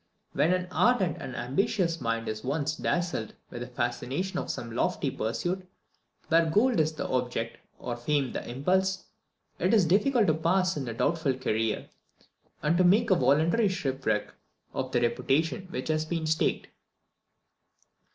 [0.33, 5.11] When an ardent and ambitious mind is once dazzled with the fascination of some lofty
[5.11, 5.69] pursuit,
[6.27, 9.05] where gold is the object, or fame the impulse,
[9.59, 11.87] it is difficult to pause in a doubtful career,
[12.63, 14.33] and to make a voluntary shipwreck
[14.73, 16.69] of the reputation which has been staked.